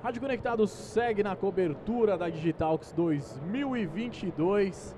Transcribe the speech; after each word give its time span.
Rádio 0.00 0.20
Conectado 0.20 0.64
segue 0.68 1.24
na 1.24 1.34
cobertura 1.34 2.16
da 2.16 2.28
Digitalx 2.28 2.92
2022. 2.92 4.96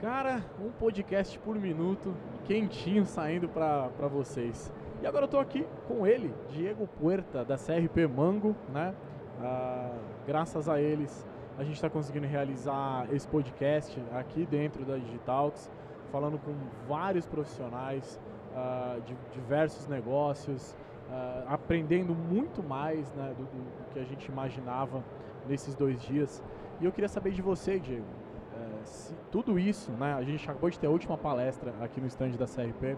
Cara, 0.00 0.42
um 0.58 0.70
podcast 0.70 1.38
por 1.40 1.54
minuto, 1.54 2.14
quentinho 2.46 3.04
saindo 3.04 3.46
para 3.46 4.08
vocês. 4.08 4.72
E 5.02 5.06
agora 5.06 5.24
eu 5.24 5.28
tô 5.28 5.38
aqui 5.38 5.66
com 5.86 6.06
ele, 6.06 6.32
Diego 6.48 6.88
Puerta, 6.98 7.44
da 7.44 7.58
CRP 7.58 8.06
Mango, 8.06 8.56
né? 8.72 8.94
Ah, 9.38 9.92
graças 10.26 10.66
a 10.66 10.80
eles, 10.80 11.28
a 11.58 11.62
gente 11.62 11.74
está 11.74 11.90
conseguindo 11.90 12.26
realizar 12.26 13.06
esse 13.12 13.28
podcast 13.28 14.02
aqui 14.12 14.46
dentro 14.46 14.82
da 14.82 14.96
Digitalx, 14.96 15.70
falando 16.10 16.38
com 16.38 16.54
vários 16.88 17.26
profissionais 17.26 18.18
ah, 18.56 18.96
de 19.04 19.14
diversos 19.34 19.86
negócios, 19.88 20.74
uh, 21.10 21.44
aprendendo 21.48 22.14
muito 22.14 22.62
mais 22.62 23.12
né, 23.14 23.34
do, 23.36 23.44
do, 23.44 23.92
que 23.92 23.98
a 23.98 24.04
gente 24.04 24.26
imaginava 24.26 25.02
nesses 25.48 25.74
dois 25.74 26.00
dias. 26.00 26.42
E 26.80 26.84
eu 26.84 26.92
queria 26.92 27.08
saber 27.08 27.32
de 27.32 27.42
você, 27.42 27.78
Diego, 27.78 28.04
uh, 28.04 28.84
se 28.84 29.14
tudo 29.30 29.58
isso, 29.58 29.90
né, 29.92 30.14
a 30.14 30.22
gente 30.22 30.48
acabou 30.48 30.70
de 30.70 30.78
ter 30.78 30.86
a 30.86 30.90
última 30.90 31.18
palestra 31.18 31.74
aqui 31.80 32.00
no 32.00 32.06
stand 32.06 32.30
da 32.30 32.46
CRP, 32.46 32.96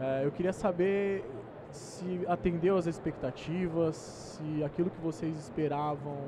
eh, 0.00 0.22
eu 0.24 0.32
queria 0.32 0.52
saber 0.52 1.24
se 1.70 2.24
atendeu 2.26 2.76
às 2.76 2.86
expectativas, 2.86 3.94
se 3.96 4.64
aquilo 4.64 4.90
que 4.90 5.00
vocês 5.00 5.36
esperavam 5.36 6.18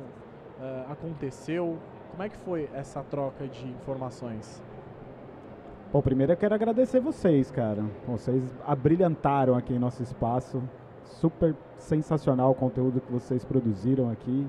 aconteceu. 0.89 1.79
Como 2.11 2.23
é 2.23 2.29
que 2.29 2.37
foi 2.39 2.71
essa 2.73 3.03
troca 3.03 3.47
de 3.47 3.69
informações? 3.69 4.63
Bom, 5.93 6.03
primeiro 6.03 6.33
eu 6.33 6.37
quero 6.37 6.53
agradecer 6.53 6.99
vocês, 6.99 7.49
cara. 7.49 7.85
Vocês 8.09 8.43
abrilhantaram 8.67 9.55
aqui 9.55 9.73
em 9.73 9.79
nosso 9.79 10.03
espaço. 10.03 10.61
Super 11.05 11.55
sensacional 11.79 12.51
o 12.51 12.55
conteúdo 12.57 13.01
que 13.01 13.13
vocês 13.13 13.45
produziram 13.45 14.11
aqui. 14.11 14.49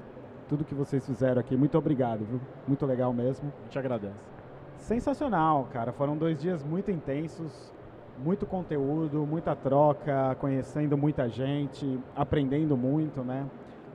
Tudo 0.50 0.66
que 0.66 0.73
vocês 0.73 1.05
fizeram 1.05 1.40
aqui. 1.40 1.55
Muito 1.55 1.77
obrigado, 1.77 2.26
viu? 2.26 2.41
Muito 2.68 2.84
legal 2.88 3.13
mesmo. 3.13 3.54
Te 3.70 3.77
agradeço. 3.77 4.15
Sensacional, 4.77 5.68
cara. 5.71 5.91
Foram 5.91 6.18
dois 6.18 6.41
dias 6.41 6.63
muito 6.63 6.90
intensos. 6.90 7.71
Muito 8.18 8.48
conteúdo, 8.48 9.24
muita 9.24 9.55
troca, 9.55 10.35
conhecendo 10.40 10.98
muita 10.98 11.30
gente, 11.30 11.99
aprendendo 12.15 12.76
muito, 12.76 13.21
né? 13.21 13.46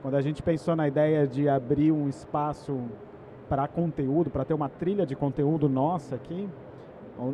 Quando 0.01 0.15
a 0.15 0.21
gente 0.21 0.41
pensou 0.41 0.77
na 0.77 0.87
ideia 0.87 1.27
de 1.27 1.49
abrir 1.49 1.91
um 1.91 2.07
espaço 2.07 2.79
para 3.49 3.67
conteúdo, 3.67 4.29
para 4.29 4.45
ter 4.45 4.53
uma 4.53 4.69
trilha 4.69 5.05
de 5.05 5.13
conteúdo 5.13 5.67
nossa 5.67 6.15
aqui, 6.15 6.49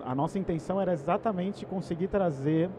a 0.06 0.14
nossa 0.14 0.38
intenção 0.38 0.80
era 0.80 0.92
exatamente 0.92 1.66
conseguir 1.66 2.08
trazer 2.08 2.70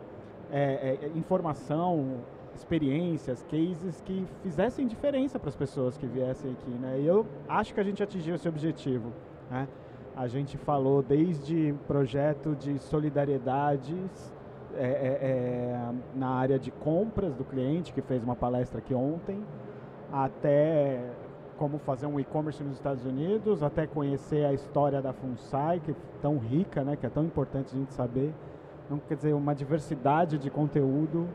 é, 0.52 0.98
é, 1.02 1.10
informação, 1.16 2.18
experiências, 2.54 3.44
cases 3.50 4.00
que 4.04 4.26
fizessem 4.42 4.86
diferença 4.86 5.38
para 5.38 5.48
as 5.48 5.56
pessoas 5.56 5.96
que 5.96 6.06
viessem 6.06 6.52
aqui, 6.52 6.70
né? 6.70 6.98
E 7.00 7.06
eu 7.06 7.26
acho 7.48 7.72
que 7.72 7.80
a 7.80 7.82
gente 7.82 8.02
atingiu 8.02 8.34
esse 8.34 8.48
objetivo, 8.48 9.12
né? 9.50 9.66
A 10.16 10.26
gente 10.26 10.58
falou 10.58 11.02
desde 11.02 11.74
projeto 11.86 12.54
de 12.56 12.78
solidariedades 12.78 14.32
é, 14.74 14.84
é, 14.84 14.86
é, 14.86 15.92
na 16.14 16.28
área 16.28 16.58
de 16.58 16.70
compras 16.70 17.34
do 17.34 17.44
cliente, 17.44 17.92
que 17.92 18.02
fez 18.02 18.22
uma 18.22 18.36
palestra 18.36 18.78
aqui 18.78 18.94
ontem, 18.94 19.42
até 20.12 21.00
como 21.60 21.78
fazer 21.78 22.06
um 22.06 22.18
e-commerce 22.18 22.64
nos 22.64 22.76
Estados 22.76 23.04
Unidos, 23.04 23.62
até 23.62 23.86
conhecer 23.86 24.46
a 24.46 24.52
história 24.54 25.02
da 25.02 25.12
FUNSAI, 25.12 25.80
que 25.80 25.90
é 25.90 25.94
tão 26.22 26.38
rica, 26.38 26.82
né, 26.82 26.96
que 26.96 27.04
é 27.04 27.10
tão 27.10 27.22
importante 27.22 27.76
a 27.76 27.78
gente 27.78 27.92
saber. 27.92 28.32
Então, 28.86 28.98
quer 29.06 29.14
dizer, 29.14 29.34
uma 29.34 29.54
diversidade 29.54 30.38
de 30.38 30.48
conteúdo 30.48 31.28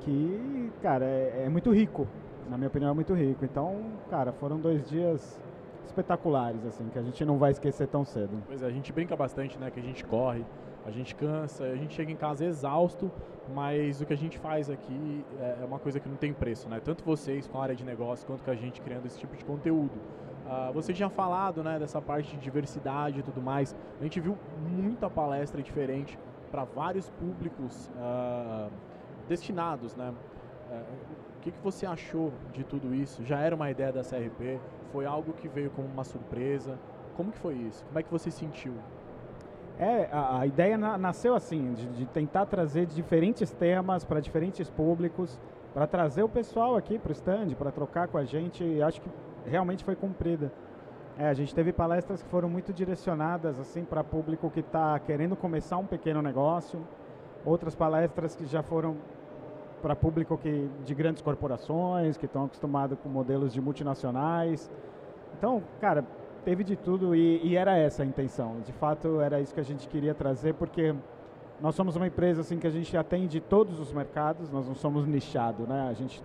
que, 0.00 0.72
cara, 0.82 1.04
é, 1.04 1.44
é 1.46 1.48
muito 1.48 1.72
rico. 1.72 2.04
Na 2.50 2.56
minha 2.56 2.66
opinião, 2.66 2.90
é 2.90 2.94
muito 2.94 3.14
rico. 3.14 3.44
Então, 3.44 3.92
cara, 4.10 4.32
foram 4.32 4.58
dois 4.58 4.84
dias 4.90 5.40
espetaculares, 5.86 6.66
assim, 6.66 6.88
que 6.88 6.98
a 6.98 7.02
gente 7.02 7.24
não 7.24 7.38
vai 7.38 7.52
esquecer 7.52 7.86
tão 7.86 8.04
cedo. 8.04 8.36
Pois 8.48 8.60
é, 8.60 8.66
a 8.66 8.70
gente 8.70 8.92
brinca 8.92 9.14
bastante, 9.14 9.56
né, 9.56 9.70
que 9.70 9.78
a 9.78 9.84
gente 9.84 10.04
corre, 10.04 10.44
a 10.86 10.90
gente 10.90 11.14
cansa, 11.14 11.64
a 11.64 11.76
gente 11.76 11.94
chega 11.94 12.12
em 12.12 12.16
casa 12.16 12.44
exausto, 12.44 13.10
mas 13.54 14.00
o 14.00 14.06
que 14.06 14.12
a 14.12 14.16
gente 14.16 14.38
faz 14.38 14.68
aqui 14.68 15.24
é, 15.40 15.58
é 15.62 15.64
uma 15.64 15.78
coisa 15.78 15.98
que 15.98 16.08
não 16.08 16.16
tem 16.16 16.32
preço, 16.32 16.68
né? 16.68 16.80
Tanto 16.80 17.04
vocês 17.04 17.46
com 17.46 17.58
a 17.58 17.62
área 17.62 17.74
de 17.74 17.84
negócio, 17.84 18.26
quanto 18.26 18.42
que 18.42 18.50
a 18.50 18.54
gente 18.54 18.80
criando 18.80 19.06
esse 19.06 19.18
tipo 19.18 19.34
de 19.36 19.44
conteúdo. 19.44 19.98
Uh, 20.44 20.72
você 20.74 20.92
tinha 20.92 21.08
falado, 21.08 21.64
né, 21.64 21.78
dessa 21.78 22.02
parte 22.02 22.36
de 22.36 22.42
diversidade 22.42 23.20
e 23.20 23.22
tudo 23.22 23.40
mais. 23.40 23.74
A 23.98 24.02
gente 24.02 24.20
viu 24.20 24.36
muita 24.60 25.08
palestra 25.08 25.62
diferente 25.62 26.18
para 26.50 26.64
vários 26.64 27.08
públicos 27.10 27.90
uh, 27.96 28.70
destinados, 29.26 29.96
né? 29.96 30.12
Uh, 30.70 30.82
o 31.38 31.40
que, 31.40 31.50
que 31.50 31.60
você 31.62 31.86
achou 31.86 32.32
de 32.52 32.62
tudo 32.62 32.94
isso? 32.94 33.24
Já 33.24 33.40
era 33.40 33.56
uma 33.56 33.70
ideia 33.70 33.92
da 33.92 34.02
CRP? 34.02 34.60
Foi 34.92 35.06
algo 35.06 35.32
que 35.32 35.48
veio 35.48 35.70
como 35.70 35.88
uma 35.88 36.04
surpresa? 36.04 36.78
Como 37.16 37.32
que 37.32 37.38
foi 37.38 37.54
isso? 37.54 37.84
Como 37.86 37.98
é 37.98 38.02
que 38.02 38.10
você 38.10 38.30
sentiu? 38.30 38.74
É, 39.78 40.08
a, 40.12 40.40
a 40.40 40.46
ideia 40.46 40.78
na, 40.78 40.96
nasceu 40.96 41.34
assim, 41.34 41.74
de, 41.74 41.86
de, 41.88 42.06
tentar 42.06 42.46
trazer 42.46 42.86
diferentes 42.86 43.50
temas 43.50 44.04
para 44.04 44.20
diferentes 44.20 44.70
públicos, 44.70 45.38
para 45.72 45.86
trazer 45.86 46.22
o 46.22 46.28
pessoal 46.28 46.76
aqui 46.76 46.96
para 46.98 47.08
o 47.08 47.12
stand, 47.12 47.54
para 47.58 47.72
trocar 47.72 48.06
com 48.06 48.16
a 48.16 48.24
gente, 48.24 48.62
e 48.62 48.80
acho 48.80 49.00
que 49.00 49.10
realmente 49.44 49.82
foi 49.82 49.96
cumprida. 49.96 50.52
É, 51.18 51.28
a 51.28 51.34
gente 51.34 51.52
teve 51.54 51.72
palestras 51.72 52.22
que 52.22 52.28
foram 52.28 52.48
muito 52.48 52.72
direcionadas 52.72 53.58
assim 53.58 53.84
para 53.84 54.02
público 54.02 54.50
que 54.50 54.60
está 54.60 54.98
querendo 55.00 55.34
começar 55.34 55.76
um 55.76 55.86
pequeno 55.86 56.22
negócio, 56.22 56.80
outras 57.44 57.74
palestras 57.74 58.36
que 58.36 58.46
já 58.46 58.62
foram 58.62 58.96
para 59.82 59.94
público 59.94 60.38
que, 60.38 60.68
de 60.84 60.94
grandes 60.94 61.20
corporações, 61.20 62.16
que 62.16 62.26
estão 62.26 62.44
acostumados 62.44 62.98
com 63.00 63.08
modelos 63.08 63.52
de 63.52 63.60
multinacionais. 63.60 64.70
Então, 65.36 65.62
cara, 65.80 66.04
teve 66.44 66.62
de 66.62 66.76
tudo 66.76 67.14
e, 67.14 67.40
e, 67.42 67.56
era 67.56 67.76
essa 67.76 68.02
a 68.02 68.06
intenção. 68.06 68.60
De 68.60 68.72
fato, 68.72 69.20
era 69.20 69.40
isso 69.40 69.54
que 69.54 69.60
a 69.60 69.64
gente 69.64 69.88
queria 69.88 70.14
trazer, 70.14 70.54
porque 70.54 70.94
nós 71.60 71.74
somos 71.74 71.96
uma 71.96 72.06
empresa 72.06 72.42
assim 72.42 72.58
que 72.58 72.66
a 72.66 72.70
gente 72.70 72.96
atende 72.96 73.40
todos 73.40 73.80
os 73.80 73.92
mercados, 73.92 74.50
nós 74.50 74.66
não 74.66 74.74
somos 74.74 75.06
nichado, 75.06 75.66
né? 75.66 75.88
A 75.88 75.92
gente 75.94 76.22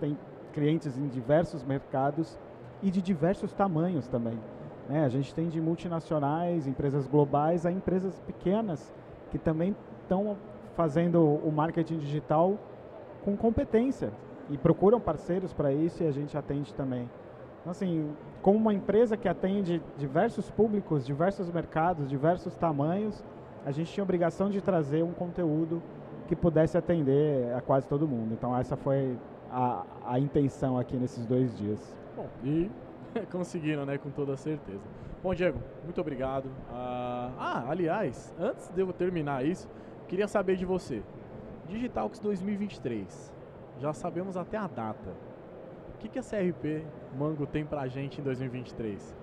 tem 0.00 0.18
clientes 0.52 0.98
em 0.98 1.08
diversos 1.08 1.62
mercados 1.64 2.38
e 2.82 2.90
de 2.90 3.00
diversos 3.00 3.52
tamanhos 3.52 4.08
também. 4.08 4.38
Né? 4.88 5.04
A 5.04 5.08
gente 5.08 5.34
tem 5.34 5.48
de 5.48 5.60
multinacionais, 5.60 6.66
empresas 6.66 7.06
globais, 7.06 7.64
a 7.64 7.70
empresas 7.70 8.18
pequenas 8.20 8.92
que 9.30 9.38
também 9.38 9.74
estão 10.02 10.36
fazendo 10.74 11.22
o 11.22 11.50
marketing 11.52 11.98
digital 11.98 12.58
com 13.24 13.36
competência 13.36 14.12
e 14.50 14.58
procuram 14.58 15.00
parceiros 15.00 15.52
para 15.52 15.72
isso 15.72 16.02
e 16.02 16.06
a 16.06 16.10
gente 16.10 16.36
atende 16.36 16.74
também. 16.74 17.08
Então, 17.60 17.70
assim, 17.70 18.10
como 18.42 18.58
uma 18.58 18.74
empresa 18.74 19.16
que 19.16 19.28
atende 19.28 19.80
diversos 19.96 20.50
públicos, 20.50 21.06
diversos 21.06 21.48
mercados, 21.50 22.10
diversos 22.10 22.56
tamanhos, 22.56 23.24
a 23.64 23.70
gente 23.70 23.92
tinha 23.92 24.02
a 24.02 24.04
obrigação 24.04 24.50
de 24.50 24.60
trazer 24.60 25.04
um 25.04 25.12
conteúdo 25.12 25.80
que 26.26 26.34
pudesse 26.34 26.76
atender 26.76 27.54
a 27.54 27.60
quase 27.60 27.86
todo 27.86 28.06
mundo. 28.06 28.34
Então 28.34 28.56
essa 28.56 28.76
foi 28.76 29.16
a, 29.48 29.84
a 30.04 30.18
intenção 30.18 30.76
aqui 30.76 30.96
nesses 30.96 31.24
dois 31.24 31.56
dias. 31.56 31.96
Bom, 32.16 32.26
e 32.42 32.68
conseguiram, 33.30 33.86
né, 33.86 33.96
com 33.96 34.10
toda 34.10 34.36
certeza. 34.36 34.82
Bom, 35.22 35.32
Diego, 35.32 35.60
muito 35.84 36.00
obrigado. 36.00 36.50
ah, 36.68 37.30
ah 37.38 37.64
aliás, 37.70 38.34
antes 38.40 38.68
de 38.70 38.80
eu 38.80 38.92
terminar 38.92 39.46
isso, 39.46 39.68
queria 40.08 40.26
saber 40.26 40.56
de 40.56 40.66
você. 40.66 41.00
Digitalx 41.68 42.18
2023, 42.18 43.32
já 43.78 43.92
sabemos 43.92 44.36
até 44.36 44.56
a 44.56 44.66
data 44.66 45.31
que, 46.02 46.08
que 46.08 46.18
a 46.18 46.22
CRP 46.22 46.84
Mango 47.16 47.46
tem 47.46 47.64
pra 47.64 47.86
gente 47.86 48.20
em 48.20 48.24
2023? 48.24 49.16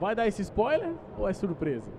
Vai 0.00 0.14
dar 0.14 0.26
esse 0.26 0.42
spoiler 0.42 0.92
ou 1.18 1.28
é 1.28 1.32
surpresa? 1.32 1.90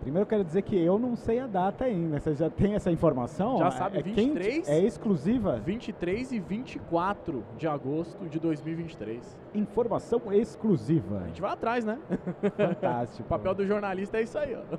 Primeiro 0.00 0.24
eu 0.24 0.28
quero 0.28 0.42
dizer 0.42 0.62
que 0.62 0.76
eu 0.76 0.98
não 0.98 1.14
sei 1.14 1.38
a 1.38 1.46
data 1.46 1.84
ainda. 1.84 2.18
Você 2.18 2.34
já 2.34 2.50
tem 2.50 2.74
essa 2.74 2.90
informação? 2.90 3.58
Já 3.58 3.70
sabe, 3.70 3.98
é 3.98 4.02
23? 4.02 4.54
Quente? 4.54 4.70
É 4.70 4.80
exclusiva? 4.80 5.60
23 5.64 6.32
e 6.32 6.40
24 6.40 7.44
de 7.56 7.68
agosto 7.68 8.26
de 8.28 8.40
2023. 8.40 9.38
Informação 9.54 10.20
exclusiva. 10.32 11.20
A 11.22 11.26
gente 11.28 11.40
vai 11.40 11.52
atrás, 11.52 11.84
né? 11.84 11.98
Fantástico. 12.56 13.22
o 13.26 13.28
papel 13.28 13.54
do 13.54 13.64
jornalista 13.64 14.18
é 14.18 14.22
isso 14.22 14.36
aí, 14.36 14.56
ó. 14.56 14.76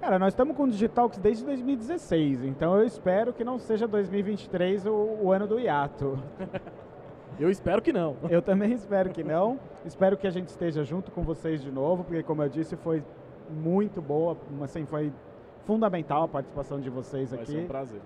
Cara, 0.00 0.18
nós 0.18 0.32
estamos 0.32 0.56
com 0.56 0.64
o 0.64 0.70
Digitalx 0.70 1.18
desde 1.18 1.44
2016, 1.44 2.44
então 2.44 2.76
eu 2.76 2.86
espero 2.86 3.32
que 3.32 3.42
não 3.42 3.58
seja 3.58 3.88
2023 3.88 4.86
o, 4.86 5.18
o 5.22 5.32
ano 5.32 5.46
do 5.46 5.58
hiato. 5.58 6.18
Eu 7.38 7.50
espero 7.50 7.82
que 7.82 7.92
não. 7.92 8.16
Eu 8.30 8.40
também 8.40 8.72
espero 8.72 9.10
que 9.10 9.22
não. 9.22 9.58
espero 9.84 10.16
que 10.16 10.26
a 10.26 10.30
gente 10.30 10.48
esteja 10.48 10.82
junto 10.84 11.10
com 11.10 11.22
vocês 11.22 11.62
de 11.62 11.70
novo, 11.70 12.04
porque 12.04 12.22
como 12.22 12.42
eu 12.42 12.48
disse, 12.48 12.76
foi 12.76 13.02
muito 13.50 14.00
boa, 14.00 14.36
assim, 14.62 14.84
foi 14.86 15.12
fundamental 15.64 16.24
a 16.24 16.28
participação 16.28 16.80
de 16.80 16.88
vocês 16.88 17.32
aqui. 17.32 17.44
Vai 17.44 17.54
ser 17.54 17.64
um 17.64 17.66
prazer. 17.66 18.00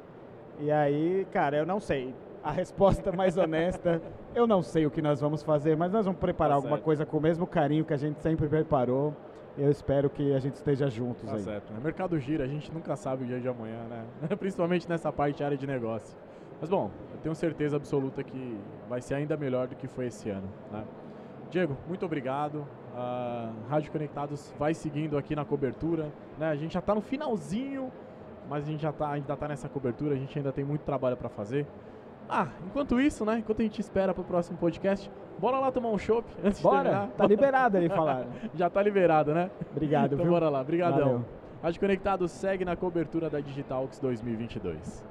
E 0.58 0.70
aí, 0.70 1.26
cara, 1.30 1.56
eu 1.56 1.66
não 1.66 1.80
sei. 1.80 2.14
A 2.42 2.50
resposta 2.50 3.12
mais 3.12 3.36
honesta, 3.36 4.00
eu 4.34 4.46
não 4.46 4.62
sei 4.62 4.86
o 4.86 4.90
que 4.90 5.02
nós 5.02 5.20
vamos 5.20 5.42
fazer, 5.42 5.76
mas 5.76 5.92
nós 5.92 6.06
vamos 6.06 6.18
preparar 6.18 6.52
tá 6.52 6.56
alguma 6.56 6.76
certo. 6.76 6.84
coisa 6.84 7.06
com 7.06 7.18
o 7.18 7.20
mesmo 7.20 7.46
carinho 7.46 7.84
que 7.84 7.92
a 7.92 7.98
gente 7.98 8.20
sempre 8.20 8.48
preparou. 8.48 9.14
Eu 9.58 9.70
espero 9.70 10.08
que 10.08 10.32
a 10.32 10.38
gente 10.38 10.54
esteja 10.54 10.88
juntos 10.88 11.28
tá 11.28 11.34
aí. 11.34 11.42
certo. 11.42 11.70
O 11.70 11.82
mercado 11.82 12.18
gira, 12.18 12.44
a 12.44 12.46
gente 12.46 12.72
nunca 12.72 12.96
sabe 12.96 13.24
o 13.24 13.26
dia 13.26 13.40
de 13.40 13.48
amanhã, 13.48 13.82
né? 13.88 14.04
Principalmente 14.38 14.88
nessa 14.88 15.12
parte 15.12 15.44
área 15.44 15.56
de 15.56 15.66
negócio. 15.66 16.16
Mas 16.60 16.68
bom, 16.68 16.90
eu 17.12 17.18
tenho 17.22 17.34
certeza 17.34 17.76
absoluta 17.76 18.22
que 18.22 18.58
vai 18.88 19.00
ser 19.00 19.14
ainda 19.14 19.36
melhor 19.36 19.66
do 19.66 19.74
que 19.74 19.88
foi 19.88 20.06
esse 20.06 20.28
ano. 20.28 20.48
Né? 20.70 20.84
Diego, 21.50 21.76
muito 21.88 22.04
obrigado. 22.04 22.66
A 22.94 23.50
Rádio 23.68 23.90
Conectados 23.90 24.52
vai 24.58 24.74
seguindo 24.74 25.16
aqui 25.16 25.34
na 25.34 25.44
cobertura. 25.44 26.12
Né? 26.38 26.50
A 26.50 26.56
gente 26.56 26.74
já 26.74 26.80
está 26.80 26.94
no 26.94 27.00
finalzinho, 27.00 27.90
mas 28.48 28.64
a 28.64 28.70
gente 28.70 28.82
já 28.82 28.90
está 28.90 29.10
ainda 29.10 29.36
tá 29.36 29.48
nessa 29.48 29.68
cobertura, 29.68 30.14
a 30.14 30.18
gente 30.18 30.36
ainda 30.38 30.52
tem 30.52 30.64
muito 30.64 30.82
trabalho 30.82 31.16
para 31.16 31.28
fazer. 31.28 31.66
Ah, 32.28 32.48
enquanto 32.64 33.00
isso, 33.00 33.24
né? 33.24 33.38
Enquanto 33.38 33.60
a 33.60 33.62
gente 33.62 33.80
espera 33.80 34.14
para 34.14 34.20
o 34.20 34.24
próximo 34.24 34.56
podcast, 34.56 35.10
bora 35.38 35.58
lá 35.58 35.72
tomar 35.72 35.88
um 35.88 35.98
chopp 35.98 36.28
antes 36.44 36.60
bora, 36.60 36.78
de 36.78 36.84
terminar. 36.84 37.08
Tá 37.16 37.26
liberado 37.26 37.76
aí 37.76 37.88
falar. 37.88 38.26
já 38.54 38.70
tá 38.70 38.82
liberado, 38.82 39.34
né? 39.34 39.50
Obrigado, 39.72 40.12
então 40.14 40.24
viu? 40.24 40.32
bora 40.32 40.48
lá, 40.48 40.62
brigadão. 40.62 40.98
Valeu. 40.98 41.24
Rádio 41.62 41.80
Conectados 41.80 42.30
segue 42.30 42.64
na 42.64 42.76
cobertura 42.76 43.28
da 43.28 43.40
Digitalx 43.40 43.98
2022. 43.98 45.04